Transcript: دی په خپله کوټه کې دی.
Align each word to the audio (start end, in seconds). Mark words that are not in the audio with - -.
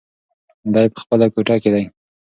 دی 0.73 0.85
په 0.93 0.99
خپله 1.03 1.25
کوټه 1.33 1.55
کې 1.61 1.69
دی. 1.73 1.83